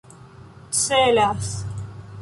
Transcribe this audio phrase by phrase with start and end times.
[0.83, 1.45] celas